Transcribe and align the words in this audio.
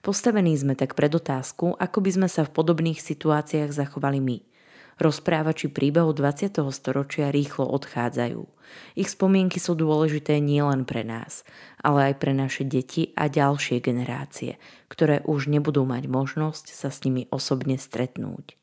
Postavení 0.00 0.54
sme 0.54 0.78
tak 0.78 0.94
pred 0.94 1.10
otázku, 1.10 1.74
ako 1.76 1.98
by 2.00 2.10
sme 2.14 2.28
sa 2.30 2.46
v 2.46 2.54
podobných 2.54 3.02
situáciách 3.02 3.74
zachovali 3.74 4.22
my. 4.22 4.38
Rozprávači 4.98 5.70
príbehov 5.70 6.18
20. 6.18 6.58
storočia 6.74 7.30
rýchlo 7.30 7.70
odchádzajú. 7.70 8.42
Ich 8.98 9.14
spomienky 9.14 9.62
sú 9.62 9.78
dôležité 9.78 10.42
nielen 10.42 10.82
pre 10.82 11.06
nás, 11.06 11.46
ale 11.78 12.10
aj 12.10 12.14
pre 12.18 12.34
naše 12.34 12.66
deti 12.66 13.14
a 13.14 13.30
ďalšie 13.30 13.78
generácie, 13.78 14.58
ktoré 14.90 15.22
už 15.22 15.46
nebudú 15.46 15.86
mať 15.86 16.10
možnosť 16.10 16.74
sa 16.74 16.90
s 16.90 17.06
nimi 17.06 17.30
osobne 17.30 17.78
stretnúť. 17.78 18.58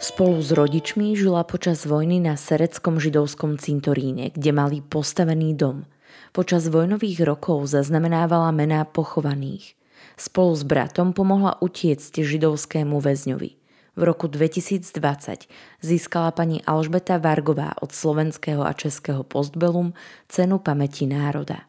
Spolu 0.00 0.40
s 0.40 0.50
rodičmi 0.50 1.12
žila 1.12 1.46
počas 1.46 1.86
vojny 1.86 2.24
na 2.24 2.34
sereckom 2.34 2.96
židovskom 2.98 3.60
cintoríne, 3.60 4.32
kde 4.32 4.50
mali 4.50 4.80
postavený 4.80 5.54
dom. 5.54 5.84
Počas 6.30 6.70
vojnových 6.70 7.26
rokov 7.26 7.66
zaznamenávala 7.66 8.54
mená 8.54 8.86
pochovaných. 8.86 9.74
Spolu 10.14 10.54
s 10.54 10.62
bratom 10.62 11.10
pomohla 11.10 11.58
utiecť 11.58 12.22
židovskému 12.22 13.02
väzňovi. 13.02 13.50
V 13.98 14.02
roku 14.06 14.30
2020 14.30 15.50
získala 15.82 16.30
pani 16.30 16.62
Alžbeta 16.62 17.18
Vargová 17.18 17.74
od 17.82 17.90
slovenského 17.90 18.62
a 18.62 18.70
českého 18.70 19.26
postbelum 19.26 19.90
cenu 20.30 20.62
pamäti 20.62 21.10
národa. 21.10 21.66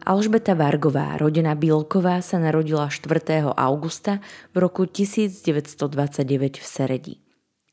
Alžbeta 0.00 0.56
Vargová, 0.56 1.20
rodina 1.20 1.52
Bilková, 1.52 2.24
sa 2.24 2.40
narodila 2.40 2.88
4. 2.88 3.52
augusta 3.52 4.24
v 4.56 4.64
roku 4.64 4.88
1929 4.88 6.56
v 6.56 6.64
Seredi. 6.64 7.14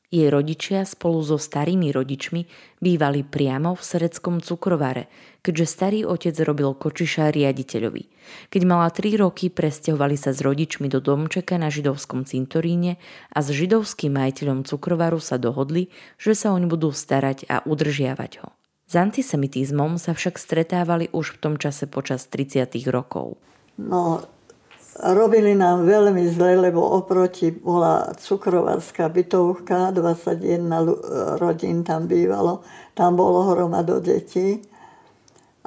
Jej 0.08 0.32
rodičia 0.32 0.88
spolu 0.88 1.20
so 1.20 1.36
starými 1.36 1.92
rodičmi 1.92 2.48
bývali 2.80 3.28
priamo 3.28 3.76
v 3.76 3.84
sereckom 3.84 4.40
cukrovare, 4.40 5.12
keďže 5.44 5.66
starý 5.68 6.00
otec 6.08 6.32
robil 6.48 6.72
kočiša 6.80 7.28
riaditeľovi. 7.36 8.08
Keď 8.48 8.62
mala 8.64 8.88
3 8.88 9.20
roky, 9.20 9.52
presťahovali 9.52 10.16
sa 10.16 10.32
s 10.32 10.40
rodičmi 10.40 10.88
do 10.88 11.04
domčeka 11.04 11.60
na 11.60 11.68
židovskom 11.68 12.24
cintoríne 12.24 12.96
a 13.36 13.44
s 13.44 13.52
židovským 13.52 14.16
majiteľom 14.16 14.64
cukrovaru 14.64 15.20
sa 15.20 15.36
dohodli, 15.36 15.92
že 16.16 16.40
sa 16.40 16.56
oň 16.56 16.72
budú 16.72 16.96
starať 16.96 17.44
a 17.52 17.67
udržiavať 17.67 18.48
ho. 18.48 18.56
S 18.88 18.96
antisemitizmom 18.96 20.00
sa 20.00 20.16
však 20.16 20.40
stretávali 20.40 21.12
už 21.12 21.36
v 21.36 21.40
tom 21.44 21.54
čase 21.60 21.84
počas 21.92 22.32
30. 22.32 22.72
rokov. 22.88 23.36
No, 23.76 24.23
robili 25.04 25.54
nám 25.54 25.86
veľmi 25.86 26.26
zle, 26.34 26.58
lebo 26.58 26.82
oproti 26.82 27.54
bola 27.54 28.14
cukrovarská 28.18 29.10
bytovka, 29.12 29.94
21 29.94 31.38
rodín 31.38 31.86
tam 31.86 32.10
bývalo, 32.10 32.66
tam 32.98 33.14
bolo 33.18 33.54
hromado 33.54 34.02
detí 34.02 34.62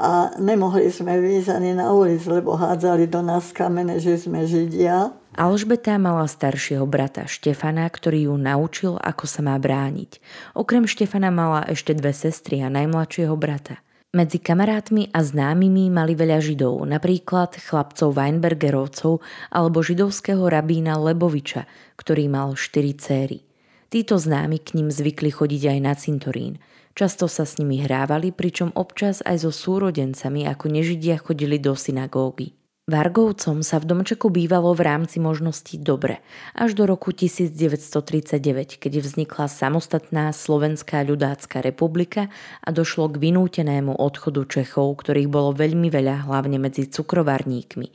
a 0.01 0.33
nemohli 0.41 0.89
sme 0.89 1.21
výjsť 1.21 1.53
ani 1.53 1.77
na 1.77 1.93
ulic, 1.93 2.25
lebo 2.25 2.57
hádzali 2.57 3.05
do 3.05 3.21
nás 3.21 3.53
kamene, 3.53 4.01
že 4.01 4.17
sme 4.17 4.49
Židia. 4.49 5.13
Alžbeta 5.37 6.01
mala 6.01 6.25
staršieho 6.25 6.89
brata 6.89 7.29
Štefana, 7.29 7.85
ktorý 7.87 8.33
ju 8.33 8.35
naučil, 8.41 8.97
ako 8.97 9.29
sa 9.29 9.45
má 9.45 9.55
brániť. 9.61 10.19
Okrem 10.57 10.89
Štefana 10.89 11.29
mala 11.29 11.69
ešte 11.69 11.93
dve 11.93 12.17
sestry 12.17 12.65
a 12.65 12.73
najmladšieho 12.73 13.37
brata. 13.37 13.85
Medzi 14.11 14.43
kamarátmi 14.43 15.15
a 15.15 15.23
známymi 15.23 15.87
mali 15.87 16.19
veľa 16.19 16.43
židov, 16.43 16.83
napríklad 16.83 17.55
chlapcov 17.55 18.11
Weinbergerovcov 18.11 19.23
alebo 19.55 19.87
židovského 19.87 20.43
rabína 20.51 20.99
Leboviča, 20.99 21.71
ktorý 21.95 22.27
mal 22.27 22.59
štyri 22.59 22.99
céry. 22.99 23.39
Títo 23.87 24.19
známi 24.19 24.59
k 24.59 24.75
ním 24.79 24.91
zvykli 24.91 25.31
chodiť 25.31 25.63
aj 25.71 25.79
na 25.79 25.95
cintorín– 25.95 26.55
Často 27.01 27.31
sa 27.31 27.47
s 27.47 27.57
nimi 27.57 27.81
hrávali, 27.81 28.35
pričom 28.35 28.75
občas 28.75 29.23
aj 29.23 29.47
so 29.47 29.53
súrodencami 29.55 30.45
ako 30.45 30.69
nežidia 30.69 31.17
chodili 31.17 31.63
do 31.63 31.73
synagógy. 31.79 32.60
Vargovcom 32.91 33.63
sa 33.63 33.79
v 33.79 33.87
domčeku 33.87 34.35
bývalo 34.35 34.75
v 34.75 34.83
rámci 34.83 35.23
možností 35.23 35.79
dobre, 35.79 36.19
až 36.59 36.75
do 36.75 36.91
roku 36.91 37.15
1939, 37.15 38.83
keď 38.83 38.93
vznikla 38.99 39.47
samostatná 39.47 40.35
Slovenská 40.35 41.07
ľudácka 41.07 41.63
republika 41.63 42.27
a 42.59 42.69
došlo 42.75 43.07
k 43.15 43.31
vynútenému 43.31 43.95
odchodu 43.95 44.43
Čechov, 44.43 45.07
ktorých 45.07 45.31
bolo 45.31 45.55
veľmi 45.55 45.87
veľa 45.87 46.27
hlavne 46.27 46.59
medzi 46.59 46.91
cukrovarníkmi. 46.91 47.89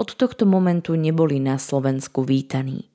Od 0.00 0.08
tohto 0.16 0.48
momentu 0.48 0.96
neboli 0.96 1.44
na 1.44 1.60
Slovensku 1.60 2.24
vítaní. 2.24 2.88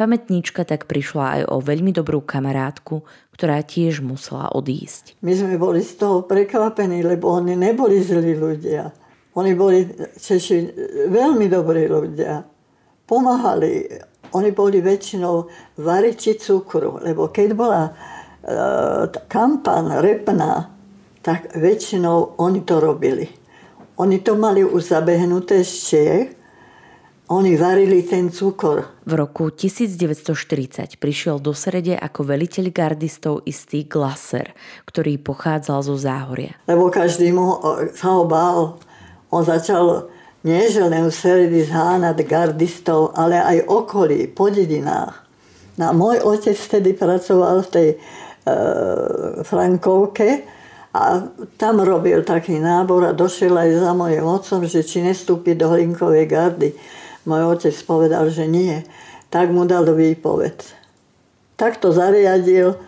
Pamätníčka 0.00 0.64
tak 0.64 0.88
prišla 0.88 1.24
aj 1.40 1.42
o 1.52 1.60
veľmi 1.60 1.92
dobrú 1.92 2.24
kamarátku, 2.24 3.04
ktorá 3.36 3.60
tiež 3.60 4.00
musela 4.00 4.48
odísť. 4.48 5.20
My 5.20 5.36
sme 5.36 5.60
boli 5.60 5.84
z 5.84 6.00
toho 6.00 6.24
prekvapení, 6.24 7.04
lebo 7.04 7.36
oni 7.36 7.52
neboli 7.52 8.00
zlí 8.00 8.32
ľudia. 8.32 9.05
Oni 9.36 9.52
boli 9.52 9.84
Češi 10.16 10.56
veľmi 11.12 11.46
dobrí 11.46 11.84
ľudia. 11.84 12.40
Pomáhali. 13.06 13.86
Oni 14.34 14.50
boli 14.50 14.82
väčšinou 14.82 15.46
variči 15.80 16.34
cukru, 16.34 16.98
lebo 16.98 17.30
keď 17.30 17.48
bola 17.54 17.82
e, 17.86 17.92
kampan 19.30 20.02
repná, 20.02 20.66
tak 21.22 21.54
väčšinou 21.54 22.42
oni 22.42 22.60
to 22.66 22.82
robili. 22.82 23.28
Oni 24.02 24.20
to 24.20 24.34
mali 24.34 24.66
už 24.66 24.82
zabehnuté 24.82 25.62
z 25.62 25.72
Čiech 25.72 26.26
oni 27.26 27.58
varili 27.58 28.06
ten 28.06 28.30
cukor. 28.30 29.02
V 29.02 29.12
roku 29.18 29.50
1940 29.50 30.94
prišiel 30.94 31.42
do 31.42 31.50
Srede 31.50 31.98
ako 31.98 32.22
veliteľ 32.22 32.70
gardistov 32.70 33.42
istý 33.42 33.82
Glaser, 33.82 34.54
ktorý 34.86 35.18
pochádzal 35.18 35.82
zo 35.82 35.98
Záhoria. 35.98 36.54
Lebo 36.70 36.86
každý 36.86 37.34
mu 37.34 37.58
sa 37.98 38.14
ho 38.14 38.30
bál. 38.30 38.78
On 39.36 39.44
začal 39.44 40.08
nie 40.46 40.70
že 40.70 40.86
len 40.86 41.10
v 41.10 41.12
Sredi 41.12 41.66
zhánať 41.66 42.22
gardistov, 42.22 43.10
ale 43.18 43.42
aj 43.42 43.66
okolí, 43.66 44.30
po 44.30 44.46
dedinách. 44.46 45.26
No, 45.76 45.92
môj 45.92 46.22
otec 46.22 46.54
vtedy 46.54 46.94
pracoval 46.94 47.66
v 47.66 47.68
tej 47.68 47.88
e, 47.92 47.96
Frankovke 49.44 50.46
a 50.94 51.28
tam 51.60 51.82
robil 51.82 52.24
taký 52.24 52.56
nábor 52.62 53.04
a 53.04 53.12
došiel 53.12 53.52
aj 53.52 53.84
za 53.84 53.92
mojim 53.92 54.24
otcom, 54.24 54.64
že 54.64 54.86
či 54.86 55.04
nestúpi 55.04 55.52
do 55.52 55.68
Hlinkovej 55.68 56.24
gardy. 56.30 56.72
Môj 57.28 57.58
otec 57.58 57.76
povedal, 57.84 58.30
že 58.32 58.48
nie. 58.48 58.86
Tak 59.28 59.52
mu 59.52 59.68
dal 59.68 59.84
výpoved. 59.84 60.62
Tak 61.60 61.82
to 61.82 61.92
zariadil, 61.92 62.78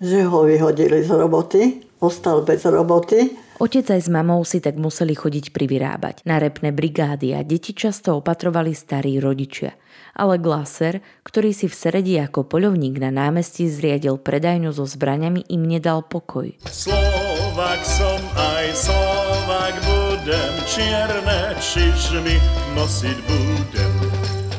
že 0.00 0.24
ho 0.24 0.46
vyhodili 0.46 1.04
z 1.04 1.10
roboty, 1.12 1.84
ostal 2.00 2.40
bez 2.46 2.64
roboty. 2.64 3.36
Otec 3.60 3.84
aj 3.92 4.00
s 4.00 4.08
mamou 4.08 4.40
si 4.48 4.56
tak 4.64 4.80
museli 4.80 5.12
chodiť 5.12 5.52
privyrábať 5.52 6.24
na 6.24 6.40
repné 6.40 6.72
brigády 6.72 7.36
a 7.36 7.44
deti 7.44 7.76
často 7.76 8.16
opatrovali 8.16 8.72
starí 8.72 9.20
rodičia. 9.20 9.76
Ale 10.16 10.40
Glaser, 10.40 11.04
ktorý 11.28 11.52
si 11.52 11.68
v 11.68 11.76
Seredi 11.76 12.16
ako 12.16 12.48
poľovník 12.48 12.96
na 12.96 13.12
námestí 13.12 13.68
zriadil 13.68 14.16
predajňu 14.16 14.72
so 14.72 14.88
zbraňami, 14.88 15.44
im 15.52 15.68
nedal 15.68 16.00
pokoj. 16.08 16.56
Slovak 16.72 17.84
som 17.84 18.16
aj 18.32 18.66
Slovak 18.72 19.74
budem, 19.84 20.52
čierne 20.64 21.52
čižmy 21.60 22.36
nosiť 22.80 23.18
budem. 23.28 23.92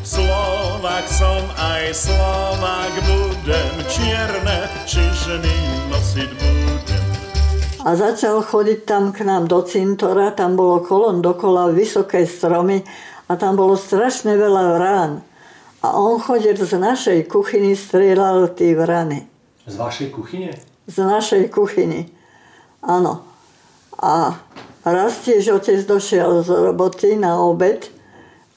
Slovak 0.05 1.09
som 1.09 1.41
aj 1.57 1.89
Slovak 1.97 2.93
budem, 3.01 3.73
čierne 3.89 4.69
čižmy 4.85 5.57
nosiť 5.89 6.29
budem. 6.37 6.80
A 7.81 7.97
začal 7.97 8.45
chodiť 8.45 8.85
tam 8.85 9.09
k 9.09 9.25
nám 9.25 9.49
do 9.49 9.65
cintora, 9.65 10.29
tam 10.29 10.53
bolo 10.53 10.85
kolon 10.85 11.17
dokola 11.17 11.73
vysoké 11.73 12.29
stromy 12.29 12.85
a 13.25 13.33
tam 13.33 13.57
bolo 13.57 13.73
strašne 13.73 14.37
veľa 14.37 14.63
vrán. 14.77 15.11
A 15.81 15.97
on 15.97 16.21
chodil 16.21 16.53
z 16.53 16.77
našej 16.77 17.25
kuchyny, 17.25 17.73
strieľal 17.73 18.53
tie 18.53 18.77
vrany. 18.77 19.25
Z 19.65 19.81
vašej 19.81 20.13
kuchyne? 20.13 20.53
Z 20.85 20.97
našej 21.01 21.49
kuchyny. 21.49 22.05
Áno. 22.85 23.25
A 23.97 24.37
raz 24.85 25.25
tiež 25.25 25.57
otec 25.57 25.81
došiel 25.81 26.45
z 26.45 26.53
roboty 26.53 27.17
na 27.17 27.41
obed, 27.41 27.89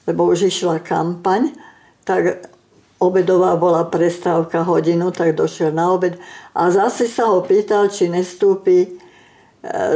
lebo 0.05 0.29
už 0.29 0.53
išla 0.53 0.85
kampaň, 0.85 1.49
tak 2.05 2.45
obedová 3.01 3.57
bola 3.57 3.89
prestávka 3.89 4.61
hodinu, 4.61 5.09
tak 5.09 5.33
došiel 5.33 5.73
na 5.73 5.89
obed 5.89 6.13
a 6.53 6.69
zase 6.69 7.09
sa 7.09 7.25
ho 7.33 7.41
pýtal, 7.41 7.89
či 7.89 8.05
nestúpi 8.05 9.01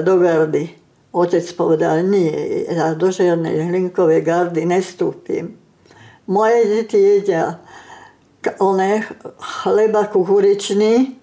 do 0.02 0.14
gardy. 0.20 0.76
Otec 1.10 1.42
povedal, 1.58 2.06
nie, 2.06 2.30
ja 2.70 2.94
do 2.94 3.10
žiadnej 3.10 3.66
hlinkovej 3.66 4.22
gardy 4.22 4.62
nestúpim. 4.62 5.58
Moje 6.30 6.70
deti 6.70 7.02
jedia 7.02 7.58
one 8.62 9.02
chleba 9.42 10.06
kuchuričný 10.06 11.18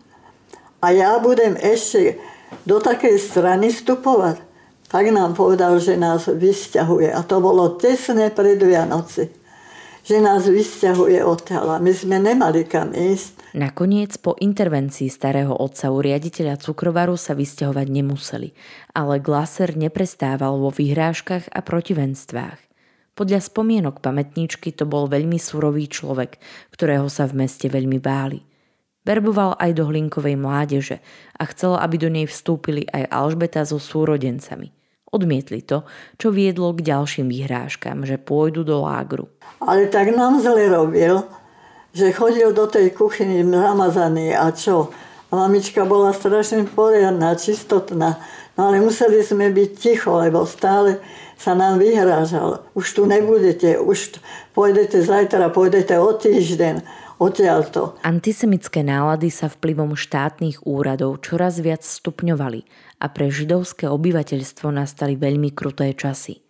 a 0.82 0.86
ja 0.90 1.22
budem 1.22 1.54
ešte 1.54 2.18
do 2.66 2.82
takej 2.82 3.14
strany 3.22 3.70
vstupovať. 3.70 4.42
Tak 4.86 5.10
nám 5.10 5.34
povedal, 5.34 5.78
že 5.82 5.98
nás 5.98 6.30
vysťahuje. 6.30 7.10
A 7.10 7.22
to 7.26 7.42
bolo 7.42 7.74
tesné 7.74 8.30
pred 8.30 8.58
Vianoci. 8.58 9.30
Že 10.06 10.16
nás 10.22 10.46
vysťahuje 10.46 11.26
odtiaľ. 11.26 11.82
My 11.82 11.90
sme 11.90 12.22
nemali 12.22 12.62
kam 12.66 12.94
ísť. 12.94 13.35
Nakoniec 13.56 14.12
po 14.20 14.36
intervencii 14.36 15.08
starého 15.08 15.56
otca 15.56 15.88
u 15.88 16.04
riaditeľa 16.04 16.60
cukrovaru 16.60 17.16
sa 17.16 17.32
vysťahovať 17.32 17.88
nemuseli, 17.88 18.52
ale 18.92 19.16
Glaser 19.16 19.72
neprestával 19.72 20.60
vo 20.60 20.68
vyhrážkach 20.68 21.48
a 21.48 21.64
protivenstvách. 21.64 22.60
Podľa 23.16 23.40
spomienok 23.40 24.04
pamätníčky 24.04 24.76
to 24.76 24.84
bol 24.84 25.08
veľmi 25.08 25.40
surový 25.40 25.88
človek, 25.88 26.36
ktorého 26.68 27.08
sa 27.08 27.24
v 27.24 27.48
meste 27.48 27.72
veľmi 27.72 27.96
báli. 27.96 28.44
Verboval 29.08 29.56
aj 29.56 29.72
do 29.72 29.88
hlinkovej 29.88 30.36
mládeže 30.36 31.00
a 31.40 31.48
chcel, 31.48 31.80
aby 31.80 31.96
do 31.96 32.12
nej 32.12 32.28
vstúpili 32.28 32.84
aj 32.92 33.08
Alžbeta 33.08 33.64
so 33.64 33.80
súrodencami. 33.80 34.68
Odmietli 35.08 35.64
to, 35.64 35.88
čo 36.20 36.28
viedlo 36.28 36.76
k 36.76 36.84
ďalším 36.84 37.32
vyhrážkam, 37.32 38.04
že 38.04 38.20
pôjdu 38.20 38.68
do 38.68 38.84
lágru. 38.84 39.32
Ale 39.64 39.88
tak 39.88 40.12
nám 40.12 40.44
zle 40.44 40.68
robil, 40.68 41.24
že 41.96 42.12
chodil 42.12 42.52
do 42.52 42.68
tej 42.68 42.92
kuchyny 42.92 43.40
zamazaný 43.40 44.36
a 44.36 44.52
čo. 44.52 44.92
A 45.32 45.48
mamička 45.48 45.88
bola 45.88 46.12
strašne 46.12 46.68
poriadná, 46.68 47.32
čistotná. 47.40 48.20
No 48.60 48.68
ale 48.68 48.84
museli 48.84 49.24
sme 49.24 49.48
byť 49.48 49.70
ticho, 49.80 50.12
lebo 50.20 50.44
stále 50.44 51.00
sa 51.40 51.56
nám 51.56 51.80
vyhrážal. 51.80 52.68
Už 52.76 52.86
tu 52.92 53.02
nebudete, 53.08 53.80
už 53.80 54.20
pôjdete 54.52 55.00
zajtra, 55.00 55.48
pôjdete 55.48 55.96
o 55.96 56.12
týždeň. 56.12 56.84
Odtiaľto. 57.16 57.96
Antisemické 58.04 58.84
nálady 58.84 59.32
sa 59.32 59.48
vplyvom 59.48 59.96
štátnych 59.96 60.68
úradov 60.68 61.24
čoraz 61.24 61.64
viac 61.64 61.80
stupňovali 61.80 62.60
a 63.00 63.08
pre 63.08 63.32
židovské 63.32 63.88
obyvateľstvo 63.88 64.68
nastali 64.68 65.16
veľmi 65.16 65.48
kruté 65.56 65.96
časy. 65.96 66.45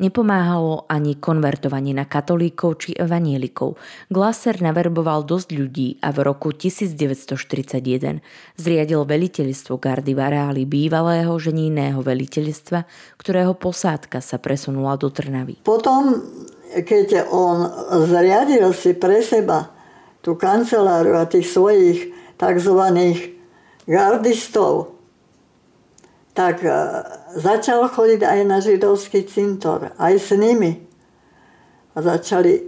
Nepomáhalo 0.00 0.88
ani 0.88 1.20
konvertovanie 1.20 1.92
na 1.92 2.08
katolíkov 2.08 2.80
či 2.80 2.96
evanielikov. 2.96 3.76
Glaser 4.08 4.56
naverboval 4.64 5.28
dosť 5.28 5.48
ľudí 5.52 6.00
a 6.00 6.08
v 6.08 6.24
roku 6.24 6.56
1941 6.56 8.24
zriadil 8.56 9.04
veliteľstvo 9.04 9.76
gardy 9.76 10.16
Varály 10.16 10.64
bývalého 10.64 11.36
ženíného 11.36 12.00
veliteľstva, 12.00 12.88
ktorého 13.20 13.52
posádka 13.52 14.24
sa 14.24 14.40
presunula 14.40 14.96
do 14.96 15.12
Trnavy. 15.12 15.60
Potom, 15.68 16.16
keď 16.72 17.28
on 17.28 17.68
zriadil 18.08 18.72
si 18.72 18.96
pre 18.96 19.20
seba 19.20 19.68
tú 20.24 20.40
kanceláriu 20.40 21.20
a 21.20 21.28
tých 21.28 21.44
svojich 21.52 21.98
tzv. 22.40 22.80
gardistov, 23.84 24.99
tak 26.40 26.64
e, 26.64 26.72
začal 27.36 27.84
chodiť 27.92 28.24
aj 28.24 28.40
na 28.48 28.64
židovský 28.64 29.28
cintor, 29.28 29.92
aj 30.00 30.14
s 30.16 30.32
nimi. 30.32 30.72
A 31.92 32.00
začali, 32.00 32.52
e, 32.56 32.62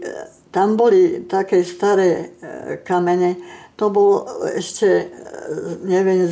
tam 0.52 0.76
boli 0.76 1.24
také 1.24 1.64
staré 1.64 2.10
e, 2.12 2.24
kamene, 2.84 3.40
to 3.80 3.88
bolo 3.88 4.28
ešte, 4.52 5.08
neviem, 5.88 6.28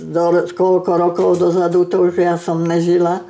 do, 0.00 0.48
koľko 0.56 0.90
rokov 0.96 1.36
dozadu, 1.36 1.84
to 1.84 2.08
už 2.08 2.16
ja 2.16 2.40
som 2.40 2.64
nežila. 2.64 3.20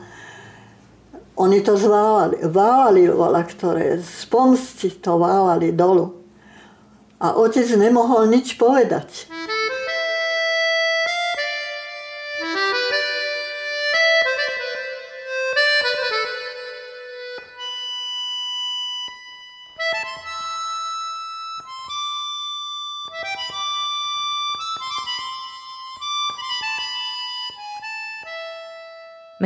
Oni 1.37 1.61
to 1.61 1.75
zválali, 1.77 2.47
válali 2.47 3.11
vola, 3.11 3.43
ktoré 3.43 4.01
z 4.01 4.23
pomsti 4.31 5.03
to 5.03 5.19
válali 5.19 5.75
dolu. 5.75 6.17
A 7.21 7.37
otec 7.37 7.67
nemohol 7.77 8.31
nič 8.31 8.57
povedať. 8.57 9.29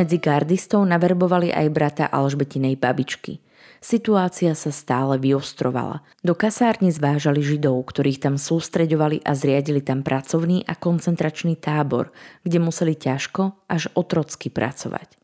Medzi 0.01 0.17
gardistov 0.17 0.81
naverbovali 0.89 1.53
aj 1.53 1.67
brata 1.69 2.05
Alžbetinej 2.09 2.73
babičky. 2.73 3.37
Situácia 3.85 4.57
sa 4.57 4.73
stále 4.73 5.21
vyostrovala. 5.21 6.01
Do 6.25 6.33
kasárne 6.33 6.89
zvážali 6.89 7.45
židov, 7.45 7.85
ktorých 7.85 8.17
tam 8.17 8.41
sústreďovali 8.41 9.21
a 9.21 9.37
zriadili 9.37 9.77
tam 9.77 10.01
pracovný 10.01 10.65
a 10.65 10.73
koncentračný 10.73 11.53
tábor, 11.53 12.09
kde 12.41 12.57
museli 12.57 12.97
ťažko 12.97 13.69
až 13.69 13.93
otrocky 13.93 14.49
pracovať. 14.49 15.21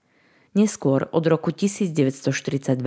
Neskôr 0.54 1.10
od 1.10 1.26
roku 1.26 1.50
1942 1.50 2.78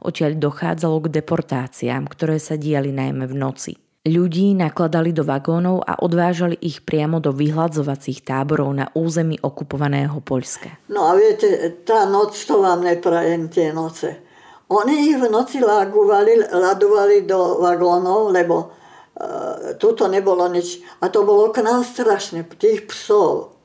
odtiaľ 0.00 0.32
dochádzalo 0.40 0.96
k 1.04 1.12
deportáciám, 1.12 2.08
ktoré 2.08 2.40
sa 2.40 2.56
diali 2.56 2.88
najmä 2.88 3.28
v 3.28 3.36
noci. 3.36 3.83
Ľudí 4.04 4.52
nakladali 4.52 5.16
do 5.16 5.24
vagónov 5.24 5.80
a 5.80 5.96
odvážali 5.96 6.60
ich 6.60 6.84
priamo 6.84 7.24
do 7.24 7.32
vyhľadzovacích 7.32 8.20
táborov 8.20 8.68
na 8.76 8.92
území 8.92 9.40
okupovaného 9.40 10.20
Poľska. 10.20 10.76
No 10.92 11.08
a 11.08 11.16
viete, 11.16 11.48
tá 11.88 12.04
noc, 12.04 12.36
to 12.36 12.60
vám 12.60 12.84
neprajem 12.84 13.48
tie 13.48 13.72
noce. 13.72 14.20
Oni 14.68 15.08
ich 15.08 15.16
v 15.16 15.32
noci 15.32 15.64
lagovali, 15.64 16.52
ladovali 16.52 17.24
do 17.24 17.64
vagónov, 17.64 18.28
lebo 18.28 18.56
uh, 18.68 19.72
tuto 19.80 20.04
nebolo 20.12 20.52
nič. 20.52 20.84
A 21.00 21.08
to 21.08 21.24
bolo 21.24 21.48
k 21.48 21.64
nám 21.64 21.80
strašne, 21.80 22.44
tých 22.60 22.84
psov. 22.84 23.56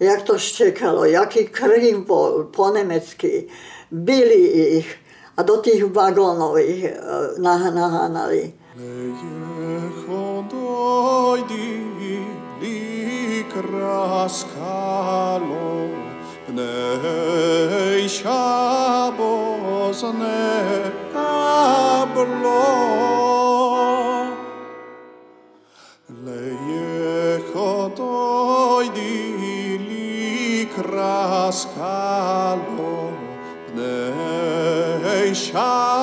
Jak 0.00 0.24
to 0.24 0.40
štekalo, 0.40 1.04
jaký 1.04 1.52
krým 1.52 2.08
po, 2.08 2.48
po 2.48 2.72
nemecky. 2.72 3.52
Byli 3.92 4.40
ich 4.80 4.88
a 5.36 5.44
do 5.44 5.60
tých 5.60 5.84
vagónov 5.84 6.56
ich 6.56 6.88
uh, 6.88 7.36
nahánali. 7.36 8.56
ειδηλή 11.36 12.80
κρασκάλο 13.54 14.90
πνέι 16.46 18.08
σιάμπος 18.08 20.02
νε 20.02 20.92
καμπλό 21.12 22.68
λέει 26.24 26.58
έχω 27.34 27.92
το 27.96 28.12
ειδηλή 28.84 30.68
κρασκάλο 30.76 32.20
πνέι 33.66 35.34
σιάμπος. 35.34 36.00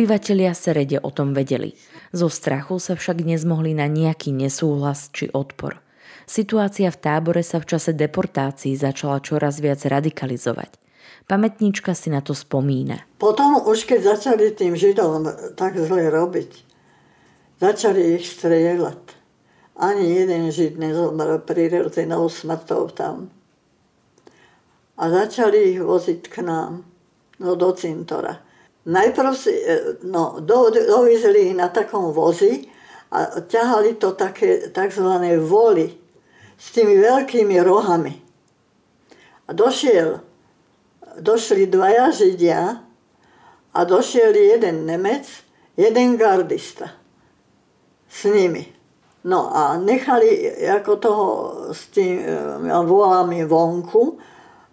Obyvatelia 0.00 0.56
Serede 0.56 0.96
o 0.96 1.12
tom 1.12 1.36
vedeli. 1.36 1.76
Zo 2.16 2.32
strachu 2.32 2.80
sa 2.80 2.96
však 2.96 3.20
nezmohli 3.20 3.76
na 3.76 3.84
nejaký 3.84 4.32
nesúhlas 4.32 5.12
či 5.12 5.28
odpor. 5.28 5.76
Situácia 6.24 6.88
v 6.88 6.96
tábore 6.96 7.44
sa 7.44 7.60
v 7.60 7.68
čase 7.68 7.92
deportácií 7.92 8.80
začala 8.80 9.20
čoraz 9.20 9.60
viac 9.60 9.84
radikalizovať. 9.84 10.80
Pamätníčka 11.28 11.92
si 11.92 12.08
na 12.08 12.24
to 12.24 12.32
spomína. 12.32 13.04
Potom 13.20 13.60
už 13.60 13.84
keď 13.84 14.16
začali 14.16 14.56
tým 14.56 14.72
Židom 14.72 15.52
tak 15.52 15.76
zle 15.76 16.08
robiť, 16.08 16.50
začali 17.60 18.16
ich 18.16 18.24
strieľať. 18.24 19.04
Ani 19.76 20.16
jeden 20.16 20.48
Žid 20.48 20.80
nezomrel 20.80 21.44
prirodzenou 21.44 22.32
smrtou 22.32 22.88
tam 22.88 23.28
a 24.96 25.12
začali 25.12 25.76
ich 25.76 25.80
voziť 25.84 26.24
k 26.24 26.40
nám, 26.40 26.88
no 27.36 27.52
do 27.52 27.68
cintora. 27.76 28.48
Najprv 28.86 29.32
si, 29.36 29.52
e, 29.52 30.00
no, 30.08 30.40
do, 30.40 30.72
ich 31.08 31.54
na 31.56 31.68
takom 31.68 32.16
vozi 32.16 32.64
a 33.12 33.44
ťahali 33.44 34.00
to 34.00 34.16
také 34.16 34.72
tzv. 34.72 35.08
voly 35.44 35.92
s 36.56 36.72
tými 36.72 36.96
veľkými 36.96 37.60
rohami. 37.60 38.14
A 39.48 39.50
došiel, 39.52 40.22
došli 41.20 41.66
dvaja 41.66 42.08
Židia 42.14 42.80
a 43.74 43.80
došiel 43.84 44.32
jeden 44.32 44.86
Nemec, 44.86 45.28
jeden 45.76 46.16
gardista 46.16 46.94
s 48.08 48.24
nimi. 48.24 48.64
No 49.24 49.52
a 49.52 49.76
nechali 49.76 50.48
ako 50.64 50.92
toho 50.96 51.26
s 51.76 51.92
tým 51.92 52.24
e, 52.24 52.72
volami 52.88 53.44
vonku 53.44 54.16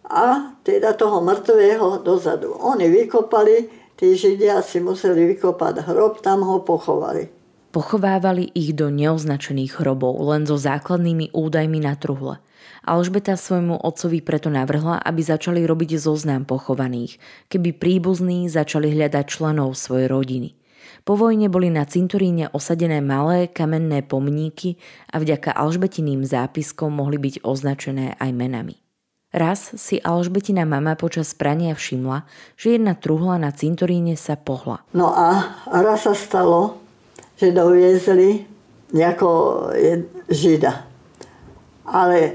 a 0.08 0.56
teda 0.64 0.96
toho 0.96 1.20
mŕtvého 1.20 2.00
dozadu. 2.00 2.56
Oni 2.56 2.88
vykopali, 2.88 3.68
tí 3.98 4.14
Židia 4.14 4.62
si 4.62 4.78
museli 4.80 5.34
vykopať 5.34 5.84
hrob, 5.90 6.22
tam 6.22 6.46
ho 6.46 6.62
pochovali. 6.62 7.28
Pochovávali 7.76 8.48
ich 8.56 8.72
do 8.72 8.88
neoznačených 8.88 9.84
hrobov, 9.84 10.16
len 10.24 10.48
so 10.48 10.56
základnými 10.56 11.36
údajmi 11.36 11.84
na 11.84 12.00
truhle. 12.00 12.40
Alžbeta 12.88 13.36
svojmu 13.36 13.84
otcovi 13.84 14.24
preto 14.24 14.48
navrhla, 14.48 15.04
aby 15.04 15.20
začali 15.20 15.68
robiť 15.68 16.00
zoznam 16.00 16.48
pochovaných, 16.48 17.20
keby 17.52 17.76
príbuzní 17.76 18.48
začali 18.48 18.96
hľadať 18.96 19.26
členov 19.28 19.76
svojej 19.76 20.08
rodiny. 20.08 20.56
Po 21.04 21.20
vojne 21.20 21.52
boli 21.52 21.68
na 21.68 21.84
cintoríne 21.84 22.48
osadené 22.56 23.04
malé 23.04 23.52
kamenné 23.52 24.04
pomníky 24.08 24.80
a 25.12 25.20
vďaka 25.20 25.52
Alžbetiným 25.52 26.24
zápiskom 26.24 26.96
mohli 26.96 27.20
byť 27.20 27.44
označené 27.44 28.16
aj 28.16 28.32
menami. 28.32 28.87
Raz 29.38 29.78
si 29.78 30.02
Alžbetina 30.02 30.66
mama 30.66 30.98
počas 30.98 31.38
prania 31.38 31.78
všimla, 31.78 32.26
že 32.58 32.74
jedna 32.74 32.98
truhla 32.98 33.38
na 33.38 33.54
cintoríne 33.54 34.18
sa 34.18 34.34
pohla. 34.34 34.82
No 34.98 35.14
a 35.14 35.54
raz 35.70 36.10
sa 36.10 36.18
stalo, 36.18 36.82
že 37.38 37.54
doviezli 37.54 38.50
ako 38.98 39.30
žida. 40.26 40.90
Ale 41.86 42.34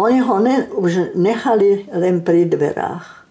oni 0.00 0.18
ho 0.24 0.36
ne, 0.40 0.64
už 0.72 1.12
nechali 1.20 1.84
len 1.92 2.24
pri 2.24 2.48
dverách. 2.48 3.28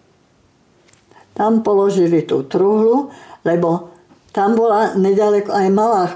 Tam 1.34 1.66
položili 1.66 2.22
tú 2.22 2.46
truhlu, 2.46 3.10
lebo 3.42 3.98
tam 4.30 4.54
bola 4.54 4.94
nedaleko 4.94 5.50
aj 5.50 5.68
malá 5.74 6.04
e, 6.06 6.14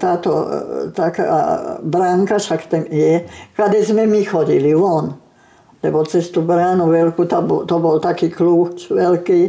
táto 0.00 0.30
e, 0.32 0.46
taká 0.96 1.26
bránka, 1.84 2.40
však 2.40 2.72
tam 2.72 2.88
je, 2.88 3.28
kade 3.52 3.84
sme 3.84 4.08
my 4.08 4.24
chodili 4.24 4.72
von. 4.72 5.20
Lebo 5.80 6.04
cez 6.04 6.28
tú 6.28 6.44
bránu 6.44 6.92
veľkú, 6.92 7.24
to 7.24 7.38
bol, 7.40 7.60
to 7.64 7.76
bol 7.80 7.96
taký 7.96 8.28
kľúč 8.28 8.92
veľký. 8.92 9.40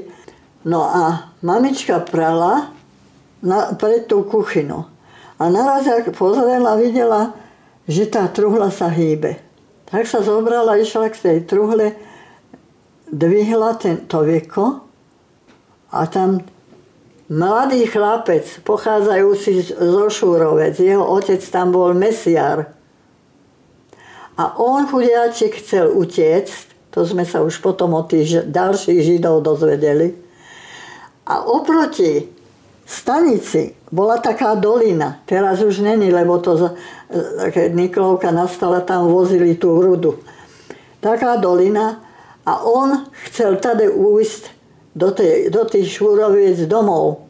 No 0.68 0.88
a 0.88 1.34
mamička 1.44 2.00
prala 2.08 2.72
na, 3.44 3.76
pred 3.76 4.08
tú 4.08 4.24
kuchynu. 4.24 4.88
A 5.42 5.44
naraz, 5.50 5.90
ak 5.90 6.14
pozrela, 6.14 6.78
videla, 6.78 7.34
že 7.90 8.06
tá 8.08 8.30
truhla 8.30 8.70
sa 8.70 8.88
hýbe. 8.88 9.42
Tak 9.90 10.08
sa 10.08 10.24
zobrala, 10.24 10.80
išla 10.80 11.12
k 11.12 11.20
tej 11.20 11.40
truhle, 11.44 11.98
dvihla 13.12 13.76
tento 13.76 14.24
veko 14.24 14.88
a 15.92 16.08
tam 16.08 16.40
mladý 17.28 17.84
chlapec, 17.88 18.64
pochádzajúci 18.64 19.76
zo 19.76 20.08
Šúrovec, 20.08 20.80
jeho 20.80 21.04
otec 21.04 21.44
tam 21.52 21.76
bol 21.76 21.92
mesiar. 21.92 22.72
A 24.42 24.58
on, 24.58 24.90
chudiačik, 24.90 25.62
chcel 25.62 25.94
utiecť, 25.94 26.90
to 26.90 27.06
sme 27.06 27.22
sa 27.30 27.46
už 27.46 27.62
potom 27.62 27.94
od 27.94 28.10
tých 28.10 28.50
ďalších 28.50 29.06
židov 29.06 29.46
dozvedeli. 29.46 30.18
A 31.30 31.46
oproti 31.46 32.26
stanici 32.90 33.78
bola 33.94 34.18
taká 34.18 34.58
dolina. 34.58 35.22
Teraz 35.30 35.62
už 35.62 35.86
není, 35.86 36.10
lebo 36.10 36.42
to, 36.42 36.74
keď 37.54 37.70
Niklovka 37.70 38.34
nastala, 38.34 38.82
tam 38.82 39.14
vozili 39.14 39.62
tú 39.62 39.78
rudu. 39.78 40.18
Taká 40.98 41.38
dolina 41.38 42.02
a 42.42 42.66
on 42.66 43.06
chcel 43.30 43.62
tady 43.62 43.94
ujsť 43.94 44.44
do, 44.98 45.14
tej, 45.14 45.54
do 45.54 45.70
tých 45.70 46.02
šúroviec 46.02 46.66
domov 46.66 47.30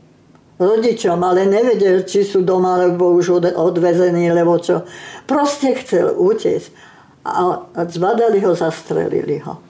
rodičom, 0.62 1.18
ale 1.20 1.50
nevedel, 1.50 2.06
či 2.06 2.24
sú 2.24 2.46
doma, 2.46 2.78
alebo 2.78 3.18
už 3.18 3.42
odvezení, 3.58 4.30
lebo 4.30 4.62
čo. 4.62 4.86
Proste 5.26 5.74
chcel 5.82 6.14
utiecť. 6.14 6.91
A 7.22 7.86
zbadali 7.86 8.42
ho, 8.42 8.56
zastrelili 8.56 9.38
ho. 9.46 9.62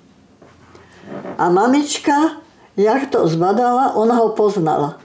A 1.38 1.50
mamička, 1.52 2.40
jak 2.78 3.12
to 3.12 3.28
zbadala, 3.28 3.96
ona 3.96 4.16
ho 4.16 4.32
poznala 4.32 5.02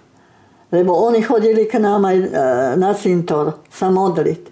lebo 0.72 0.92
oni 0.92 1.22
chodili 1.22 1.66
k 1.66 1.78
nám 1.78 2.04
aj 2.04 2.16
e, 2.18 2.26
na 2.76 2.92
cintor 2.94 3.62
sa 3.70 3.88
modliť. 3.90 4.42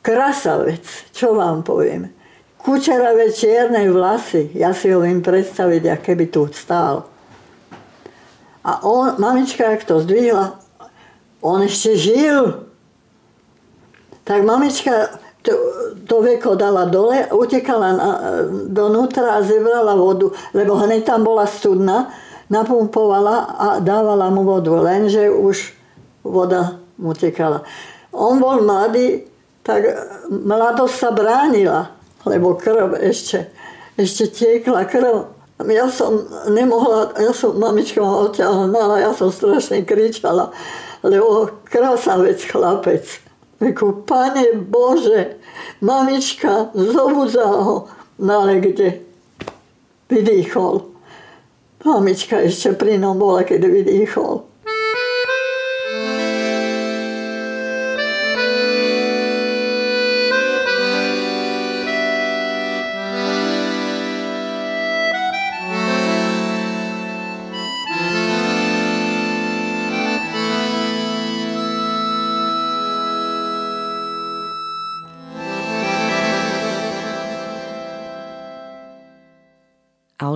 Krasavec, 0.00 1.12
čo 1.12 1.36
vám 1.36 1.60
poviem. 1.60 2.08
Kučeravé 2.60 3.32
čierne 3.32 3.84
vlasy, 3.88 4.52
ja 4.56 4.72
si 4.72 4.88
ho 4.92 5.04
viem 5.04 5.20
predstaviť, 5.20 5.82
aké 5.92 6.12
by 6.16 6.26
tu 6.28 6.48
stál. 6.52 7.08
A 8.64 8.84
on, 8.84 9.16
mamička, 9.16 9.64
ak 9.64 9.84
to 9.84 10.00
zdvihla, 10.04 10.56
on 11.40 11.64
ešte 11.64 11.96
žil. 11.96 12.68
Tak 14.24 14.44
mamička 14.44 15.16
to, 15.40 15.52
to 16.10 16.18
veko 16.18 16.58
dala 16.58 16.90
dole, 16.90 17.30
utekala 17.30 17.88
na, 17.94 18.08
donútra 18.66 19.38
a 19.38 19.46
zebrala 19.46 19.94
vodu, 19.94 20.34
lebo 20.50 20.74
hneď 20.74 21.06
tam 21.06 21.22
bola 21.22 21.46
studna 21.46 22.10
napumpovala 22.50 23.36
a 23.54 23.66
dávala 23.78 24.26
mu 24.34 24.42
vodu, 24.42 24.74
lenže 24.74 25.30
už 25.30 25.70
voda 26.26 26.82
mu 26.98 27.14
tekala. 27.14 27.62
On 28.10 28.42
bol 28.42 28.58
mladý, 28.66 29.22
tak 29.62 29.86
mladosť 30.26 30.94
sa 30.98 31.14
bránila, 31.14 31.94
lebo 32.26 32.58
krv 32.58 32.98
ešte, 32.98 33.46
ešte 33.94 34.34
tiekla 34.34 34.90
krv. 34.90 35.30
Ja 35.70 35.86
som 35.86 36.26
nemohla, 36.50 37.14
ja 37.22 37.30
som, 37.30 37.54
mamička 37.54 38.02
ma 38.02 38.26
odťahla, 38.26 38.98
ja 38.98 39.14
som 39.14 39.30
strašne 39.30 39.86
kričala, 39.86 40.50
lebo 41.06 41.54
krásavec 41.70 42.42
chlapec. 42.50 43.29
Reku, 43.60 43.92
pane 43.92 44.56
Bože, 44.56 45.36
mamička 45.80 46.72
zobudza 46.74 47.44
ho, 47.44 47.86
no 48.18 48.40
ale 48.40 48.60
kde? 48.60 49.00
Vydýchol. 50.08 50.80
Mamička 51.84 52.40
ešte 52.40 52.72
pri 52.72 52.96
ňom 52.96 53.20
bola, 53.20 53.44
keď 53.44 53.60
vydýchol. 53.68 54.49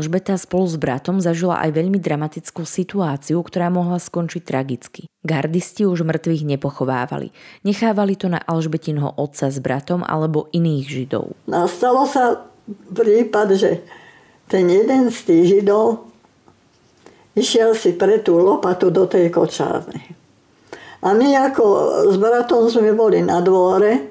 Alžbeta 0.05 0.37
spolu 0.37 0.69
s 0.69 0.77
bratom 0.77 1.17
zažila 1.17 1.65
aj 1.65 1.81
veľmi 1.81 1.97
dramatickú 1.97 2.69
situáciu, 2.69 3.41
ktorá 3.41 3.73
mohla 3.73 3.97
skončiť 3.97 4.45
tragicky. 4.45 5.09
Gardisti 5.25 5.89
už 5.89 6.05
mŕtvych 6.05 6.45
nepochovávali. 6.45 7.33
Nechávali 7.65 8.13
to 8.13 8.29
na 8.29 8.37
Alžbetinho 8.37 9.17
otca 9.17 9.49
s 9.49 9.57
bratom 9.65 10.05
alebo 10.05 10.53
iných 10.53 10.85
židov. 10.85 11.33
Nastalo 11.49 12.05
sa 12.05 12.37
prípad, 12.69 13.57
že 13.57 13.81
ten 14.45 14.69
jeden 14.69 15.09
z 15.09 15.19
tých 15.25 15.45
židov 15.57 16.05
išiel 17.33 17.73
si 17.73 17.97
pre 17.97 18.21
tú 18.21 18.37
lopatu 18.37 18.93
do 18.93 19.09
tej 19.09 19.33
kočárny. 19.33 20.05
A 21.01 21.17
my 21.17 21.49
ako 21.49 21.65
s 22.13 22.21
bratom 22.21 22.69
sme 22.69 22.93
boli 22.93 23.25
na 23.25 23.41
dvore 23.41 24.05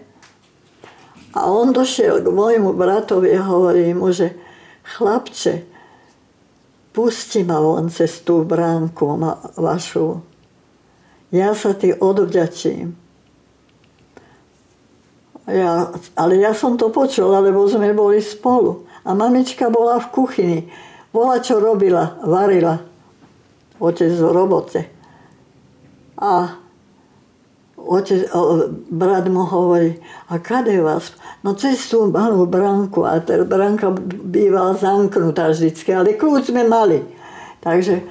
a 1.38 1.46
on 1.54 1.70
došiel 1.70 2.26
k 2.26 2.34
môjmu 2.34 2.74
bratovi 2.74 3.38
a 3.38 3.46
hovorí 3.46 3.94
mu, 3.94 4.10
že 4.10 4.34
chlapče, 4.98 5.73
pusti 6.94 7.42
ma 7.44 7.58
von 7.58 7.90
cez 7.90 8.22
tú 8.22 8.46
bránku 8.46 9.18
vašu. 9.58 10.22
Ja 11.34 11.58
sa 11.58 11.74
ti 11.74 11.90
odvďačím. 11.90 12.94
Ja, 15.50 15.92
ale 16.16 16.40
ja 16.40 16.56
som 16.56 16.80
to 16.80 16.88
počula, 16.94 17.44
lebo 17.44 17.68
sme 17.68 17.92
boli 17.92 18.24
spolu. 18.24 18.88
A 19.04 19.12
mamička 19.12 19.68
bola 19.68 20.00
v 20.00 20.08
kuchyni. 20.14 20.60
Bola, 21.12 21.44
čo 21.44 21.60
robila, 21.60 22.22
varila. 22.24 22.80
Otec 23.82 24.16
v 24.16 24.30
robote. 24.32 24.82
A 26.16 26.62
otec, 27.84 28.32
brat 28.90 29.28
mu 29.28 29.44
hovorí, 29.44 30.00
a 30.32 30.40
kade 30.40 30.80
vás? 30.82 31.12
No 31.44 31.54
cez 31.54 31.84
tú 31.92 32.08
malú 32.08 32.48
bránku 32.48 33.04
a 33.04 33.20
tá 33.20 33.44
bránka 33.44 33.92
bývala 34.24 34.80
zamknutá 34.80 35.52
vždycky, 35.52 35.92
ale 35.92 36.16
kľúč 36.16 36.50
sme 36.50 36.63
mali. 36.63 37.04
Takže 37.60 38.04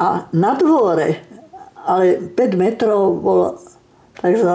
a 0.00 0.26
na 0.32 0.56
dvore, 0.56 1.20
ale 1.86 2.32
5 2.32 2.56
metrov 2.56 3.20
bol 3.20 3.60
tzv. 4.16 4.50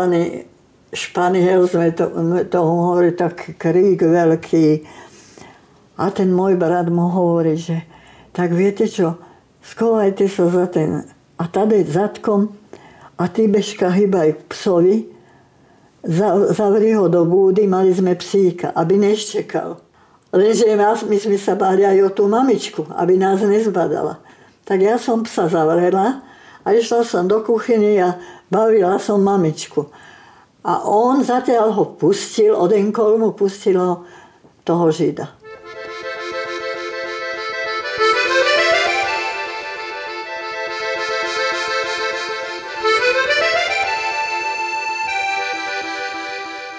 španiel, 0.90 1.70
sme 1.70 1.94
to, 1.94 2.10
to 2.50 2.60
hovorí, 2.60 3.14
tak 3.14 3.56
krík 3.62 4.02
veľký. 4.02 4.82
A 6.02 6.12
ten 6.12 6.34
môj 6.34 6.60
brat 6.60 6.90
mu 6.92 7.08
hovorí, 7.08 7.56
že 7.56 7.86
tak 8.36 8.52
viete 8.52 8.90
čo, 8.90 9.16
schovajte 9.64 10.28
sa 10.28 10.52
za 10.52 10.66
ten 10.68 11.08
a 11.40 11.44
tady 11.48 11.84
zadkom 11.88 12.56
a 13.16 13.24
ty 13.32 13.48
bežka 13.48 13.88
hýbaj 13.90 14.48
psovi, 14.52 15.08
zavri 16.52 16.94
ho 16.94 17.10
do 17.10 17.26
búdy, 17.26 17.66
mali 17.66 17.90
sme 17.96 18.14
psíka, 18.14 18.76
aby 18.76 19.00
neštekal. 19.00 19.82
Lenže 20.36 20.68
my 21.08 21.18
sme 21.18 21.38
sa 21.40 21.56
báli 21.56 21.88
aj 21.88 21.98
o 22.04 22.10
tú 22.12 22.24
mamičku, 22.28 22.92
aby 22.92 23.16
nás 23.16 23.40
nezbadala. 23.40 24.20
Tak 24.68 24.84
ja 24.84 25.00
som 25.00 25.24
psa 25.24 25.48
zavrela 25.48 26.26
A 26.66 26.74
išla 26.74 27.06
som 27.06 27.30
do 27.30 27.46
kuchyny 27.46 28.02
a 28.02 28.18
bavila 28.50 28.98
som 28.98 29.22
mamičku. 29.22 29.86
A 30.66 30.82
on 30.82 31.22
zatiaľ 31.22 31.78
ho 31.78 31.86
pustil, 31.94 32.58
odenkol 32.58 33.22
mu 33.22 33.38
pustilo 33.38 34.02
toho 34.66 34.90
žida. 34.90 35.35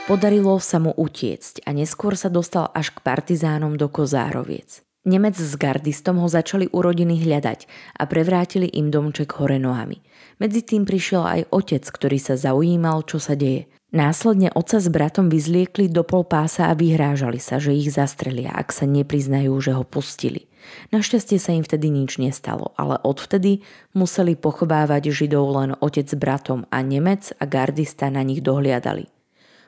Podarilo 0.07 0.63
sa 0.63 0.79
mu 0.79 0.95
utiecť 0.95 1.67
a 1.67 1.75
neskôr 1.75 2.15
sa 2.15 2.31
dostal 2.31 2.71
až 2.71 2.95
k 2.95 3.03
partizánom 3.03 3.75
do 3.75 3.91
Kozároviec. 3.91 4.87
Nemec 5.03 5.35
s 5.35 5.59
gardistom 5.59 6.23
ho 6.23 6.31
začali 6.31 6.71
u 6.71 6.79
rodiny 6.79 7.27
hľadať 7.27 7.67
a 7.99 8.07
prevrátili 8.07 8.71
im 8.71 8.95
domček 8.95 9.35
hore 9.35 9.59
nohami. 9.59 9.99
Medzi 10.39 10.63
tým 10.63 10.87
prišiel 10.87 11.27
aj 11.27 11.41
otec, 11.51 11.83
ktorý 11.83 12.23
sa 12.23 12.39
zaujímal, 12.39 13.03
čo 13.03 13.19
sa 13.19 13.35
deje. 13.35 13.67
Následne 13.91 14.55
otca 14.55 14.79
s 14.79 14.87
bratom 14.87 15.27
vyzliekli 15.27 15.91
do 15.91 16.07
pol 16.07 16.23
pása 16.23 16.71
a 16.71 16.79
vyhrážali 16.79 17.43
sa, 17.43 17.59
že 17.59 17.75
ich 17.75 17.91
zastrelia, 17.91 18.55
ak 18.55 18.71
sa 18.71 18.87
nepriznajú, 18.87 19.59
že 19.59 19.75
ho 19.75 19.83
pustili. 19.83 20.47
Našťastie 20.95 21.43
sa 21.43 21.51
im 21.51 21.67
vtedy 21.67 21.91
nič 21.91 22.23
nestalo, 22.23 22.71
ale 22.79 22.95
odvtedy 23.03 23.67
museli 23.91 24.39
pochovávať 24.39 25.11
Židov 25.11 25.47
len 25.51 25.71
otec 25.83 26.07
s 26.07 26.15
bratom 26.15 26.63
a 26.71 26.79
Nemec 26.79 27.35
a 27.43 27.45
gardista 27.51 28.07
na 28.07 28.23
nich 28.23 28.39
dohliadali. 28.39 29.16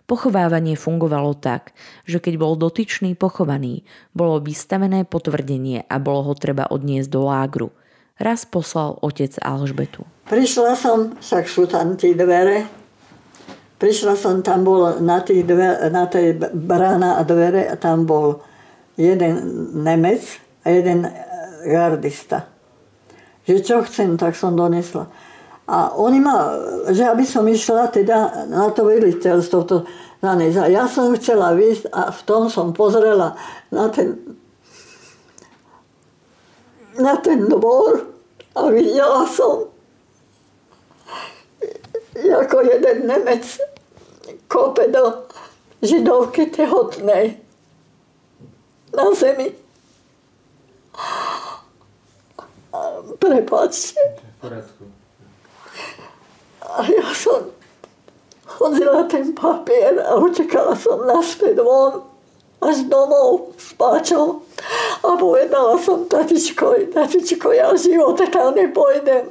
Pochovávanie 0.09 0.73
fungovalo 0.73 1.37
tak, 1.37 1.77
že 2.09 2.17
keď 2.17 2.41
bol 2.41 2.57
dotyčný 2.57 3.13
pochovaný, 3.13 3.85
bolo 4.17 4.41
vystavené 4.41 5.05
potvrdenie 5.05 5.85
a 5.85 6.01
bolo 6.01 6.33
ho 6.33 6.33
treba 6.33 6.65
odniesť 6.65 7.13
do 7.13 7.29
lágru. 7.29 7.69
Raz 8.17 8.49
poslal 8.49 8.97
otec 9.05 9.37
Alžbetu. 9.45 10.09
Prišla 10.33 10.73
som, 10.81 11.13
však 11.21 11.45
sú 11.45 11.69
tam 11.69 11.93
tie 12.01 12.17
dvere, 12.17 12.65
prišla 13.77 14.17
som, 14.17 14.41
tam 14.41 14.65
bol 14.65 14.97
na, 15.05 15.21
tých 15.21 15.45
dve, 15.45 15.77
na 15.93 16.09
tej 16.09 16.41
brána 16.57 17.21
a 17.21 17.23
dvere 17.29 17.69
a 17.69 17.77
tam 17.77 18.09
bol 18.09 18.41
jeden 18.97 19.45
Nemec 19.77 20.25
a 20.65 20.73
jeden 20.73 21.05
e, 21.05 21.13
gardista. 21.69 22.49
Že 23.45 23.57
čo 23.61 23.77
chcem, 23.85 24.17
tak 24.17 24.33
som 24.41 24.57
donesla. 24.57 25.28
A 25.69 25.93
oni 25.93 26.17
ma, 26.17 26.57
že 26.89 27.05
aby 27.05 27.29
som 27.29 27.45
išla 27.45 27.93
teda 27.93 28.49
na 28.49 28.73
to 28.73 28.89
veliteľstvo, 28.89 29.59
to 29.69 29.85
na 30.25 30.35
A 30.35 30.67
ja 30.67 30.89
som 30.89 31.13
chcela 31.15 31.53
výjsť 31.53 31.93
a 31.93 32.09
v 32.09 32.21
tom 32.25 32.49
som 32.49 32.73
pozrela 32.73 33.37
na 33.69 33.93
ten, 33.93 34.17
na 36.97 37.21
ten 37.21 37.45
dvor 37.47 38.09
a 38.57 38.73
videla 38.73 39.29
som, 39.29 39.69
ako 42.17 42.57
jeden 42.65 43.07
Nemec 43.07 43.45
kope 44.49 44.89
do 44.91 45.29
židovky 45.85 46.51
tehotnej 46.51 47.39
na 48.91 49.07
zemi. 49.15 49.55
Prepačte. 53.19 54.01
A 56.79 56.87
ja 56.87 57.11
som 57.11 57.51
hodila 58.47 59.03
ten 59.11 59.35
papier 59.35 59.99
a 59.99 60.15
utekala 60.15 60.79
som 60.79 61.03
naspäť 61.03 61.59
von 61.59 62.07
až 62.63 62.87
domov 62.87 63.55
s 63.59 63.75
páčom. 63.75 64.43
A 65.03 65.19
povedala 65.19 65.75
som 65.83 66.07
tatičko, 66.07 66.91
tatičko, 66.95 67.51
ja 67.51 67.75
v 67.75 67.83
živote 67.83 68.31
tam 68.31 68.55
nepôjdem. 68.55 69.27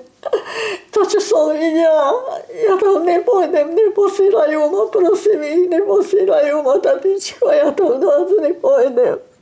To, 0.92 1.08
čo 1.08 1.24
som 1.24 1.56
videla, 1.56 2.12
ja 2.52 2.76
tam 2.76 3.08
nepôjdem, 3.08 3.72
neposílajú 3.72 4.60
ma, 4.68 4.92
prosím 4.92 5.40
ich, 5.40 5.64
neposílajú 5.72 6.68
ma, 6.68 6.76
tatičko, 6.84 7.48
ja 7.48 7.72
tam 7.72 7.96
nepôjdem 8.44 9.24
to 9.24 9.37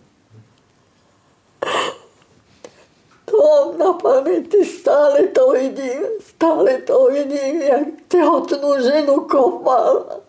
mám 3.39 3.77
na 3.77 3.91
pamäti, 3.93 4.65
stále 4.65 5.27
to 5.27 5.51
vidím, 5.51 6.01
stále 6.19 6.81
to 6.81 7.09
vidím, 7.11 7.61
jak 7.61 7.87
tehotnú 8.07 8.81
ženu 8.81 9.27
kopal. 9.27 10.23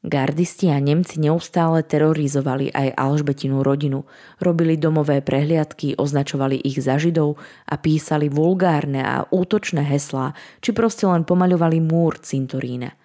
Gardisti 0.00 0.72
a 0.72 0.80
Nemci 0.80 1.20
neustále 1.20 1.84
terorizovali 1.84 2.72
aj 2.72 2.96
Alžbetinu 2.96 3.60
rodinu, 3.60 4.08
robili 4.40 4.80
domové 4.80 5.20
prehliadky, 5.20 5.92
označovali 6.00 6.56
ich 6.56 6.80
za 6.80 6.96
židov 6.96 7.36
a 7.68 7.76
písali 7.76 8.32
vulgárne 8.32 9.04
a 9.04 9.28
útočné 9.28 9.84
heslá, 9.84 10.32
či 10.64 10.72
proste 10.72 11.04
len 11.04 11.28
pomaľovali 11.28 11.84
múr 11.84 12.16
cintorína. 12.16 12.96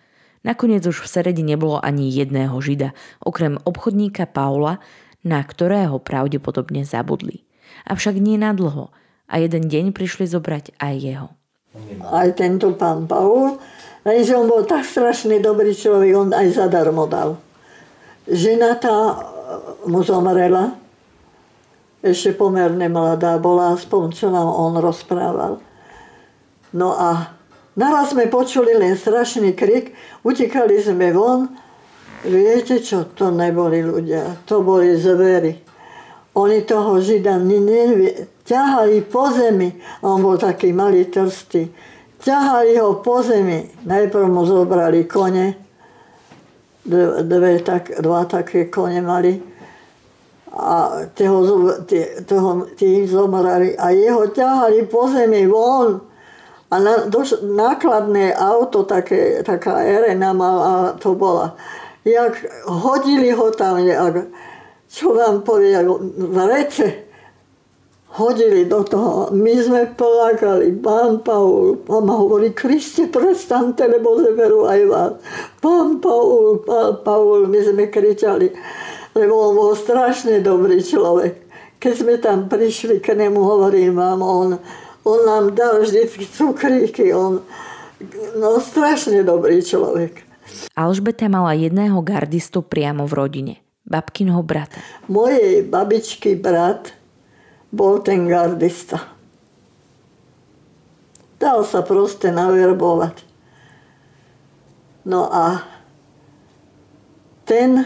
Nakoniec 0.48 0.88
už 0.88 1.04
v 1.04 1.12
Seredi 1.12 1.44
nebolo 1.44 1.84
ani 1.84 2.08
jedného 2.08 2.56
žida, 2.64 2.96
okrem 3.20 3.60
obchodníka 3.68 4.24
Paula, 4.32 4.80
na 5.20 5.44
ktorého 5.44 6.00
pravdepodobne 6.00 6.88
zabudli. 6.88 7.44
Avšak 7.92 8.16
nie 8.24 8.40
na 8.40 8.56
dlho– 8.56 8.88
a 9.26 9.34
jeden 9.42 9.66
deň 9.66 9.86
prišli 9.92 10.30
zobrať 10.30 10.78
aj 10.78 10.96
jeho. 10.98 11.28
Aj 12.08 12.30
tento 12.38 12.72
pán 12.78 13.10
Paul, 13.10 13.60
lenže 14.08 14.38
on 14.38 14.48
bol 14.48 14.64
tak 14.64 14.88
strašne 14.88 15.44
dobrý 15.44 15.76
človek, 15.76 16.12
on 16.16 16.30
aj 16.32 16.56
zadarmo 16.56 17.10
dal. 17.10 17.36
Žena 18.26 18.80
tá 18.80 18.96
e, 18.96 19.16
mu 19.92 20.02
zomrela, 20.02 20.74
ešte 22.06 22.38
pomerne 22.38 22.86
mladá 22.86 23.42
bola, 23.42 23.74
aspoň 23.74 24.04
čo 24.14 24.30
nám 24.30 24.46
on 24.46 24.78
rozprával. 24.78 25.58
No 26.72 26.94
a 26.94 27.34
naraz 27.74 28.14
sme 28.14 28.30
počuli 28.30 28.78
len 28.78 28.94
strašný 28.94 29.58
krik, 29.58 29.98
utekali 30.22 30.78
sme 30.78 31.10
von, 31.12 31.50
viete 32.22 32.78
čo, 32.78 33.10
to 33.10 33.34
neboli 33.34 33.82
ľudia, 33.82 34.46
to 34.46 34.62
boli 34.62 34.94
zvery. 34.94 35.66
Oni 36.36 36.62
toho 36.68 37.00
Žida 37.00 37.42
nevie, 37.42 38.35
ťahali 38.46 39.02
po 39.10 39.34
zemi, 39.34 39.74
on 40.06 40.22
bol 40.22 40.38
taký 40.38 40.70
malý 40.70 41.10
trstý, 41.10 41.66
ťahali 42.22 42.78
ho 42.78 43.02
po 43.02 43.26
zemi, 43.26 43.66
najprv 43.84 44.30
mu 44.30 44.46
zobrali 44.46 45.10
kone, 45.10 45.58
dve, 47.26 47.60
tak, 47.66 47.98
dva 47.98 48.30
také 48.30 48.70
kone 48.70 49.02
mali, 49.02 49.34
a 50.56 51.04
toho, 51.12 51.44
toho, 52.24 52.50
tí 52.80 53.04
zomrali 53.04 53.76
a 53.76 53.92
jeho 53.92 54.32
ťahali 54.32 54.88
po 54.88 55.12
zemi 55.12 55.44
von. 55.52 56.00
A 56.72 56.80
na, 56.80 57.12
doš, 57.12 57.44
nákladné 57.44 58.32
auto, 58.32 58.88
také, 58.88 59.44
taká 59.44 59.84
Erena 59.84 60.32
mala, 60.32 60.96
to 60.96 61.12
bola. 61.12 61.60
Jak 62.08 62.40
hodili 62.72 63.36
ho 63.36 63.52
tam, 63.52 63.84
jak, 63.84 64.32
čo 64.88 65.12
vám 65.12 65.44
povie, 65.44 65.76
v 66.16 66.38
rece 66.48 67.05
hodili 68.16 68.64
do 68.66 68.84
toho. 68.84 69.30
My 69.36 69.54
sme 69.60 69.92
plakali, 69.92 70.72
pán 70.80 71.20
Paul, 71.20 71.84
mama 71.88 72.16
hovorí, 72.16 72.56
Kriste, 72.56 73.12
prestante, 73.12 73.84
lebo 73.84 74.16
zeberú 74.24 74.64
aj 74.64 74.82
vás. 74.88 75.14
Pán 75.60 76.00
Paul, 76.00 76.64
pán 76.64 77.04
Paul, 77.04 77.52
my 77.52 77.60
sme 77.60 77.92
kričali, 77.92 78.56
lebo 79.12 79.34
on 79.36 79.54
bol 79.56 79.74
strašne 79.76 80.40
dobrý 80.40 80.80
človek. 80.80 81.44
Keď 81.80 81.94
sme 81.94 82.16
tam 82.18 82.48
prišli 82.48 83.04
k 83.04 83.20
nemu, 83.20 83.38
hovorím 83.38 84.00
vám, 84.00 84.24
on, 84.24 84.50
on 85.04 85.20
nám 85.28 85.52
dal 85.52 85.84
vždy 85.84 86.08
cukríky, 86.32 87.12
on, 87.12 87.44
no 88.40 88.50
strašne 88.64 89.22
dobrý 89.28 89.60
človek. 89.60 90.24
Alžbeta 90.78 91.28
mala 91.28 91.52
jedného 91.52 92.00
gardistu 92.00 92.64
priamo 92.64 93.04
v 93.04 93.14
rodine 93.14 93.56
babkinho 93.86 94.42
brata. 94.42 94.82
Mojej 95.06 95.62
babičky 95.62 96.34
brat 96.34 97.05
bol 97.76 98.00
ten 98.00 98.24
gardista. 98.32 99.04
Dal 101.36 101.68
sa 101.68 101.84
proste 101.84 102.32
naverbovať. 102.32 103.28
No 105.04 105.28
a 105.28 105.62
ten 107.44 107.84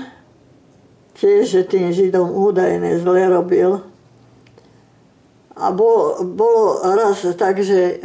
tiež, 1.19 1.67
tým 1.67 1.91
Židom 1.91 2.32
údajne 2.32 3.02
zle 3.02 3.28
robil. 3.28 3.84
A 5.60 5.75
bolo, 5.75 6.23
bolo 6.23 6.80
raz 6.95 7.19
tak, 7.36 7.60
že 7.60 7.75
e, 7.75 7.95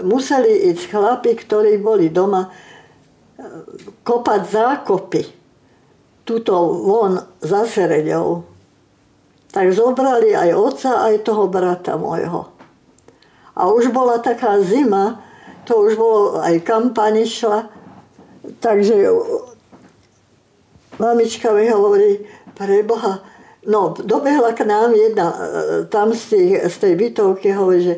museli 0.00 0.72
ísť 0.72 0.88
chlapi, 0.88 1.36
ktorí 1.36 1.76
boli 1.76 2.08
doma, 2.08 2.48
e, 2.48 2.50
kopať 4.00 4.40
zákopy 4.48 5.22
túto 6.24 6.56
von 6.80 7.20
za 7.44 7.68
Sereďou, 7.68 8.48
tak 9.54 9.70
zobrali 9.70 10.34
aj 10.34 10.50
otca, 10.58 11.06
aj 11.06 11.22
toho 11.22 11.46
brata 11.46 11.94
môjho. 11.94 12.50
A 13.54 13.70
už 13.70 13.94
bola 13.94 14.18
taká 14.18 14.58
zima, 14.58 15.22
to 15.62 15.78
už 15.86 15.94
bolo, 15.94 16.42
aj 16.42 16.58
kampaň 16.66 17.22
išla, 17.22 17.70
takže 18.58 19.14
mamička 20.98 21.54
mi 21.54 21.70
hovorí, 21.70 22.26
preboha, 22.58 23.22
no 23.62 23.94
dobehla 23.94 24.50
k 24.58 24.66
nám 24.66 24.90
jedna, 24.90 25.26
tam 25.86 26.10
z, 26.10 26.22
tých, 26.34 26.50
z 26.66 26.76
tej 26.82 26.92
bytovky, 26.98 27.54
hovorí, 27.54 27.80
že 27.80 27.94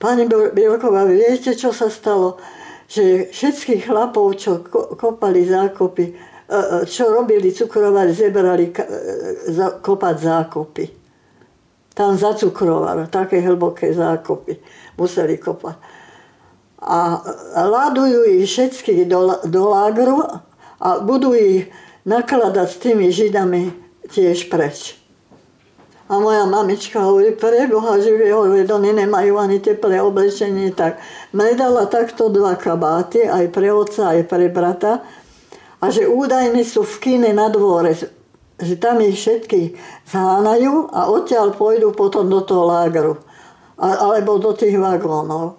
Pani 0.00 0.24
Bielková, 0.24 1.04
viete, 1.04 1.52
čo 1.52 1.76
sa 1.76 1.92
stalo? 1.92 2.40
Že 2.88 3.36
všetkých 3.36 3.84
chlapov, 3.84 4.32
čo 4.40 4.64
kopali 4.96 5.44
zákopy, 5.44 6.06
e, 6.08 6.12
e, 6.16 6.16
čo 6.90 7.14
robili 7.14 7.54
cukrovať, 7.54 8.08
zebrali 8.10 8.74
kopať 9.78 10.16
zákopy. 10.18 10.84
Tam 11.94 12.18
zacukrovali, 12.18 13.06
také 13.06 13.38
hlboké 13.38 13.94
zákopy 13.94 14.58
museli 14.98 15.38
kopať. 15.38 15.76
A 16.80 17.20
ladujú 17.54 18.24
ich 18.24 18.48
všetkých 18.48 19.04
do, 19.04 19.36
do 19.46 19.62
lágru 19.68 20.24
a 20.80 20.88
budú 21.04 21.36
ich 21.36 21.68
nakladať 22.08 22.66
s 22.66 22.76
tými 22.80 23.06
židami 23.12 23.70
tiež 24.08 24.48
preč. 24.48 24.96
A 26.10 26.18
moja 26.18 26.42
mamička 26.42 27.06
hovorí, 27.06 27.30
pre 27.38 27.70
Boha 27.70 27.94
živého, 28.02 28.42
veď 28.50 28.74
oni 28.74 28.90
nemajú 29.06 29.38
ani 29.38 29.62
teplé 29.62 30.02
oblečenie, 30.02 30.74
tak 30.74 30.98
mne 31.30 31.54
dala 31.54 31.86
takto 31.86 32.26
dva 32.26 32.58
kabáty, 32.58 33.30
aj 33.30 33.46
pre 33.54 33.70
otca, 33.70 34.18
aj 34.18 34.26
pre 34.26 34.50
brata. 34.50 35.06
A 35.80 35.88
že 35.88 36.04
údajne 36.04 36.60
sú 36.60 36.84
v 36.84 36.96
kine 37.00 37.30
na 37.32 37.48
dvore, 37.48 37.96
že 38.60 38.74
tam 38.76 39.00
ich 39.00 39.16
všetky 39.16 39.72
zhánajú 40.12 40.92
a 40.92 41.08
odtiaľ 41.08 41.56
pôjdu 41.56 41.96
potom 41.96 42.28
do 42.28 42.44
toho 42.44 42.68
lágru. 42.68 43.16
Alebo 43.80 44.36
do 44.36 44.52
tých 44.52 44.76
vagónov. 44.76 45.56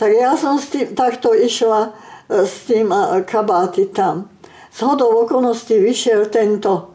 Tak 0.00 0.10
ja 0.12 0.32
som 0.36 0.56
s 0.56 0.72
tým, 0.72 0.96
takto 0.96 1.36
išla 1.36 1.92
e, 2.28 2.44
s 2.44 2.68
tým 2.68 2.88
kabáty 3.24 3.88
tam. 3.92 4.32
Z 4.72 4.84
hodou 4.84 5.24
okolností 5.24 5.76
vyšiel 5.80 6.28
tento 6.32 6.92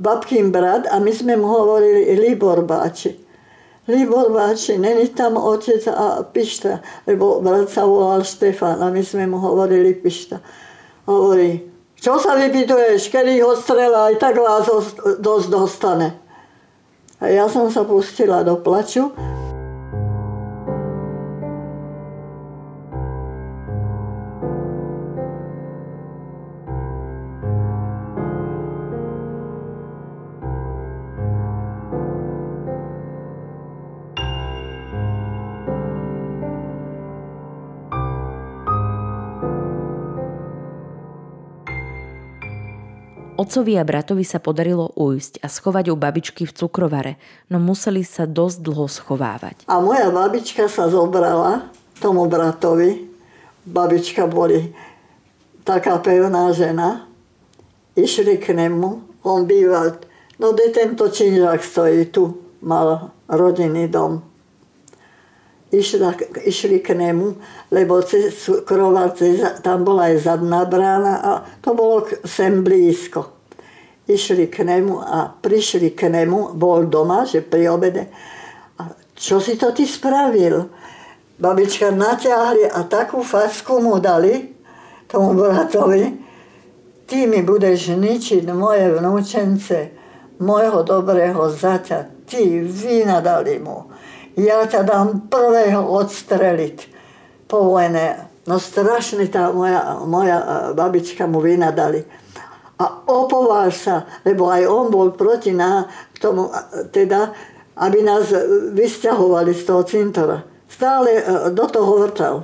babkým 0.00 0.48
brat 0.48 0.88
a 0.88 0.96
my 0.96 1.12
sme 1.12 1.36
mu 1.36 1.48
hovorili 1.48 2.16
Libor 2.16 2.64
Báči. 2.64 3.20
Libor 3.88 4.32
Báči, 4.32 4.80
není 4.80 5.08
tam 5.12 5.36
otec 5.36 5.84
a 5.92 6.24
Pišta, 6.24 6.80
lebo 7.04 7.40
brat 7.44 7.68
sa 7.68 7.84
volal 7.84 8.24
Štefan 8.24 8.80
a 8.80 8.88
my 8.88 9.02
sme 9.04 9.28
mu 9.28 9.36
hovorili 9.36 9.92
Pišta. 9.92 10.40
Hovorí, 11.10 11.58
čo 11.98 12.22
sa 12.22 12.38
vypituješ, 12.38 13.10
kedy 13.10 13.42
ho 13.42 13.58
strela, 13.58 14.14
aj 14.14 14.22
tak 14.22 14.38
vás 14.38 14.70
dosť 15.18 15.46
dostane. 15.50 16.14
A 17.18 17.34
ja 17.34 17.50
som 17.50 17.66
sa 17.66 17.82
pustila 17.82 18.46
do 18.46 18.62
plaču. 18.62 19.10
Otcovi 43.40 43.80
a 43.80 43.88
bratovi 43.88 44.20
sa 44.20 44.36
podarilo 44.36 44.92
ujsť 45.00 45.40
a 45.40 45.48
schovať 45.48 45.88
u 45.88 45.96
babičky 45.96 46.44
v 46.44 46.52
cukrovare, 46.52 47.16
no 47.48 47.56
museli 47.56 48.04
sa 48.04 48.28
dosť 48.28 48.60
dlho 48.60 48.84
schovávať. 48.84 49.64
A 49.64 49.80
moja 49.80 50.12
babička 50.12 50.68
sa 50.68 50.92
zobrala 50.92 51.72
tomu 52.04 52.28
bratovi. 52.28 53.08
Babička 53.64 54.28
boli 54.28 54.76
taká 55.64 55.96
pevná 56.04 56.52
žena. 56.52 57.08
Išli 57.96 58.36
k 58.36 58.52
nemu. 58.52 59.08
On 59.24 59.48
býval, 59.48 59.96
no 60.36 60.52
kde 60.52 60.76
tento 60.76 61.08
činžák 61.08 61.64
stojí 61.64 62.12
tu, 62.12 62.36
mal 62.60 63.08
rodinný 63.24 63.88
dom. 63.88 64.20
Išla, 65.70 66.18
išli 66.42 66.82
k 66.82 66.98
nemu, 66.98 67.38
lebo 67.70 68.02
cez 68.02 68.34
cukrovar, 68.42 69.14
tam 69.62 69.86
bola 69.86 70.10
aj 70.10 70.26
zadná 70.26 70.66
brána 70.66 71.14
a 71.22 71.32
to 71.62 71.78
bolo 71.78 72.02
sem 72.26 72.66
blízko 72.66 73.40
išli 74.10 74.50
k 74.50 74.66
nemu 74.66 74.98
a 74.98 75.30
prišli 75.30 75.94
k 75.94 76.10
nemu, 76.10 76.58
bol 76.58 76.90
doma, 76.90 77.22
že 77.22 77.40
pri 77.40 77.70
obede. 77.70 78.10
A 78.82 78.90
čo 79.14 79.38
si 79.38 79.54
to 79.54 79.70
ty 79.70 79.86
spravil? 79.86 80.66
Babička 81.40 81.94
natiahli 81.94 82.68
a 82.68 82.84
takú 82.84 83.22
fasku 83.24 83.80
mu 83.80 83.96
dali, 84.02 84.52
tomu 85.08 85.32
bratovi, 85.38 86.04
ty 87.06 87.24
mi 87.24 87.40
budeš 87.40 87.96
ničiť 87.96 88.44
moje 88.52 88.92
vnúčence, 88.92 89.78
môjho 90.42 90.84
dobrého 90.84 91.40
zaťa, 91.48 92.28
ty 92.28 92.60
vynadali 92.60 93.56
mu. 93.62 93.88
Ja 94.40 94.64
ťa 94.64 94.80
dám 94.88 95.08
prvého 95.28 95.84
odstreliť 95.84 96.88
po 97.44 97.60
vojne. 97.68 98.24
No 98.48 98.56
strašne 98.56 99.28
tá 99.28 99.52
moja, 99.52 100.00
moja 100.08 100.72
babička 100.72 101.28
mu 101.28 101.44
vynadali 101.44 102.08
a 102.80 103.04
opoval 103.04 103.68
sa, 103.68 104.08
lebo 104.24 104.48
aj 104.48 104.64
on 104.64 104.88
bol 104.88 105.12
proti 105.12 105.52
na 105.52 105.84
tomu, 106.16 106.48
teda, 106.88 107.36
aby 107.76 108.00
nás 108.00 108.32
vysťahovali 108.72 109.52
z 109.52 109.62
toho 109.68 109.82
cintora. 109.84 110.40
Stále 110.64 111.20
e, 111.20 111.22
do 111.52 111.68
toho 111.68 112.00
vrtal. 112.00 112.36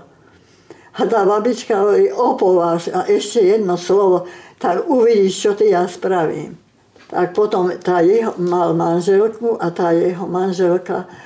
A 0.96 1.00
tá 1.08 1.24
babička 1.24 1.80
hovorí, 1.80 2.12
opováš 2.12 2.92
a 2.92 3.08
ešte 3.08 3.40
jedno 3.40 3.80
slovo, 3.80 4.28
tak 4.60 4.84
uvidíš, 4.84 5.34
čo 5.40 5.50
ty 5.56 5.72
ja 5.72 5.88
spravím. 5.88 6.60
Tak 7.08 7.32
potom 7.32 7.72
tá 7.80 8.04
jeho 8.04 8.36
mal 8.36 8.76
manželku 8.76 9.56
a 9.56 9.72
tá 9.72 9.96
jeho 9.96 10.28
manželka 10.28 11.08
e, 11.08 11.25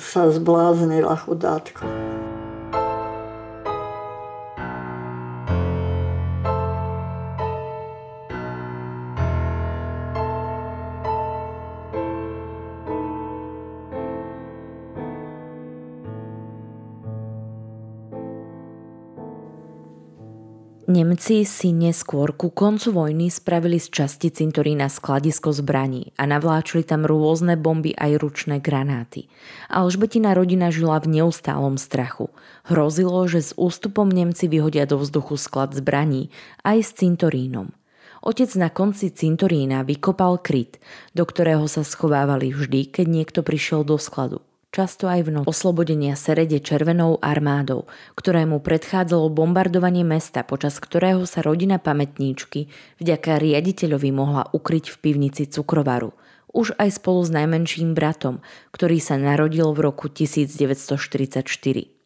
sa 0.00 0.30
zbláznila 0.30 1.16
chudátko. 1.16 1.86
Nemci 20.90 21.46
si 21.46 21.70
neskôr 21.70 22.34
ku 22.34 22.50
koncu 22.50 22.90
vojny 22.90 23.30
spravili 23.30 23.78
z 23.78 23.94
časti 23.94 24.26
cintorína 24.34 24.90
skladisko 24.90 25.54
zbraní 25.54 26.10
a 26.18 26.26
navláčili 26.26 26.82
tam 26.82 27.06
rôzne 27.06 27.54
bomby 27.54 27.94
aj 27.94 28.18
ručné 28.18 28.58
granáty. 28.58 29.30
Alžbetina 29.70 30.34
rodina 30.34 30.74
žila 30.74 30.98
v 30.98 31.22
neustálom 31.22 31.78
strachu. 31.78 32.34
Hrozilo, 32.66 33.22
že 33.30 33.38
s 33.38 33.54
ústupom 33.54 34.10
Nemci 34.10 34.50
vyhodia 34.50 34.82
do 34.82 34.98
vzduchu 34.98 35.38
sklad 35.38 35.78
zbraní 35.78 36.34
aj 36.66 36.82
s 36.82 36.90
cintorínom. 36.98 37.70
Otec 38.26 38.50
na 38.58 38.66
konci 38.66 39.14
cintorína 39.14 39.86
vykopal 39.86 40.42
kryt, 40.42 40.82
do 41.14 41.22
ktorého 41.22 41.70
sa 41.70 41.86
schovávali 41.86 42.50
vždy, 42.50 42.90
keď 42.90 43.06
niekto 43.06 43.40
prišiel 43.46 43.86
do 43.86 43.94
skladu 43.94 44.42
často 44.72 45.06
aj 45.10 45.20
v 45.26 45.30
noci. 45.36 45.46
Oslobodenia 45.46 46.16
Serede 46.16 46.58
červenou 46.62 47.20
armádou, 47.20 47.90
ktorému 48.16 48.64
predchádzalo 48.64 49.28
bombardovanie 49.30 50.02
mesta, 50.06 50.42
počas 50.42 50.80
ktorého 50.80 51.28
sa 51.28 51.44
rodina 51.44 51.76
pamätníčky 51.76 52.72
vďaka 53.02 53.36
riaditeľovi 53.36 54.10
mohla 54.14 54.48
ukryť 54.50 54.94
v 54.94 54.96
pivnici 54.98 55.44
cukrovaru. 55.50 56.16
Už 56.50 56.74
aj 56.82 56.98
spolu 56.98 57.22
s 57.22 57.30
najmenším 57.30 57.94
bratom, 57.94 58.42
ktorý 58.74 58.98
sa 58.98 59.14
narodil 59.14 59.70
v 59.70 59.86
roku 59.86 60.10
1944. 60.10 61.99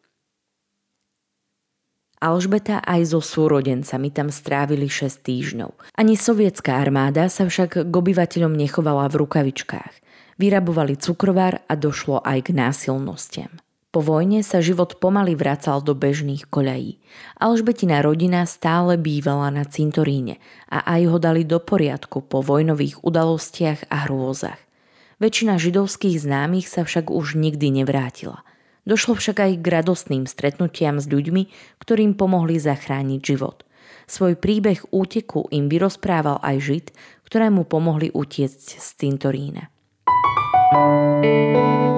Alžbeta 2.23 2.79
aj 2.79 3.11
so 3.11 3.19
súrodencami 3.19 4.09
tam 4.09 4.31
strávili 4.31 4.87
6 4.87 5.19
týždňov. 5.19 5.71
Ani 5.99 6.15
sovietská 6.15 6.79
armáda 6.79 7.27
sa 7.27 7.43
však 7.43 7.91
k 7.91 7.93
obyvateľom 7.93 8.55
nechovala 8.55 9.11
v 9.11 9.19
rukavičkách. 9.27 9.93
Vyrabovali 10.39 10.95
cukrovár 10.99 11.63
a 11.67 11.73
došlo 11.75 12.23
aj 12.23 12.51
k 12.51 12.55
násilnostiam. 12.55 13.51
Po 13.95 14.03
vojne 14.03 14.43
sa 14.43 14.59
život 14.59 14.99
pomaly 14.99 15.39
vracal 15.39 15.79
do 15.79 15.95
bežných 15.95 16.51
koľají. 16.51 16.99
Alžbetina 17.39 18.03
rodina 18.03 18.43
stále 18.43 18.99
bývala 18.99 19.47
na 19.55 19.63
cintoríne 19.63 20.43
a 20.67 20.83
aj 20.83 21.01
ho 21.07 21.17
dali 21.19 21.47
do 21.47 21.63
poriadku 21.63 22.19
po 22.27 22.43
vojnových 22.43 22.99
udalostiach 23.07 23.87
a 23.87 24.03
hrôzach. 24.03 24.59
Väčšina 25.23 25.55
židovských 25.55 26.19
známych 26.19 26.67
sa 26.67 26.83
však 26.83 27.07
už 27.07 27.39
nikdy 27.39 27.71
nevrátila. 27.71 28.43
Došlo 28.85 29.17
však 29.17 29.37
aj 29.41 29.51
k 29.59 29.65
radostným 29.65 30.29
stretnutiam 30.29 31.01
s 31.01 31.09
ľuďmi, 31.09 31.49
ktorým 31.81 32.13
pomohli 32.13 32.61
zachrániť 32.61 33.21
život. 33.21 33.65
Svoj 34.05 34.37
príbeh 34.37 34.85
úteku 34.93 35.49
im 35.49 35.65
vyrozprával 35.65 36.37
aj 36.45 36.57
Žid, 36.61 36.85
ktorému 37.25 37.65
pomohli 37.65 38.13
utiecť 38.13 38.77
z 38.77 38.87
cintorína. 39.01 39.73
thank 40.75 41.89
you 41.89 41.94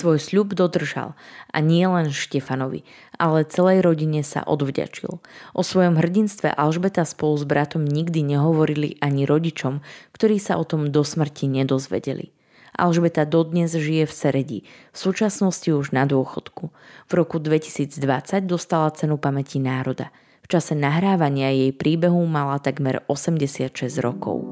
Svoj 0.00 0.16
sľub 0.16 0.56
dodržal 0.56 1.12
a 1.52 1.60
nie 1.60 1.84
len 1.84 2.08
Štefanovi, 2.08 2.88
ale 3.20 3.44
celej 3.44 3.84
rodine 3.84 4.24
sa 4.24 4.40
odvďačil. 4.40 5.20
O 5.52 5.60
svojom 5.60 6.00
hrdinstve 6.00 6.48
Alžbeta 6.56 7.04
spolu 7.04 7.36
s 7.36 7.44
bratom 7.44 7.84
nikdy 7.84 8.24
nehovorili 8.24 8.96
ani 9.04 9.28
rodičom, 9.28 9.84
ktorí 10.16 10.40
sa 10.40 10.56
o 10.56 10.64
tom 10.64 10.88
do 10.88 11.04
smrti 11.04 11.52
nedozvedeli. 11.52 12.32
Alžbeta 12.72 13.28
dodnes 13.28 13.76
žije 13.76 14.08
v 14.08 14.12
Seredi, 14.16 14.58
v 14.64 14.96
súčasnosti 14.96 15.68
už 15.68 15.92
na 15.92 16.08
dôchodku. 16.08 16.72
V 17.04 17.12
roku 17.12 17.36
2020 17.36 18.00
dostala 18.48 18.88
cenu 18.96 19.20
pamäti 19.20 19.60
národa. 19.60 20.08
V 20.40 20.48
čase 20.48 20.72
nahrávania 20.72 21.52
jej 21.52 21.76
príbehu 21.76 22.24
mala 22.24 22.56
takmer 22.56 23.04
86 23.04 24.00
rokov. 24.00 24.48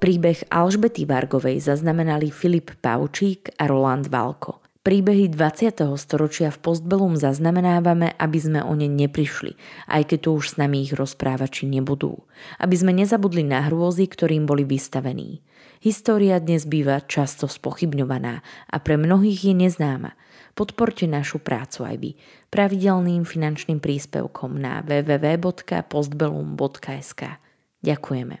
Príbeh 0.00 0.48
Alžbety 0.48 1.04
Vargovej 1.04 1.60
zaznamenali 1.60 2.32
Filip 2.32 2.72
Paučík 2.80 3.52
a 3.60 3.68
Roland 3.68 4.08
Valko. 4.08 4.64
Príbehy 4.80 5.28
20. 5.28 5.76
storočia 6.00 6.48
v 6.48 6.56
Postbelum 6.56 7.20
zaznamenávame, 7.20 8.16
aby 8.16 8.38
sme 8.40 8.64
o 8.64 8.72
ne 8.72 8.88
neprišli, 8.88 9.60
aj 9.92 10.08
keď 10.08 10.18
tu 10.24 10.40
už 10.40 10.56
s 10.56 10.58
nami 10.58 10.88
ich 10.88 10.96
rozprávači 10.96 11.68
nebudú. 11.68 12.16
Aby 12.56 12.80
sme 12.80 12.96
nezabudli 12.96 13.44
na 13.44 13.68
hrôzy, 13.68 14.08
ktorým 14.08 14.48
boli 14.48 14.64
vystavení. 14.64 15.44
História 15.84 16.40
dnes 16.40 16.64
býva 16.64 17.04
často 17.04 17.44
spochybňovaná 17.44 18.40
a 18.72 18.76
pre 18.80 18.96
mnohých 18.96 19.52
je 19.52 19.54
neznáma. 19.68 20.16
Podporte 20.56 21.04
našu 21.04 21.44
prácu 21.44 21.84
aj 21.84 22.00
vy 22.00 22.16
pravidelným 22.48 23.28
finančným 23.28 23.84
príspevkom 23.84 24.56
na 24.56 24.80
www.postbelum.sk. 24.80 27.36
Ďakujeme. 27.84 28.40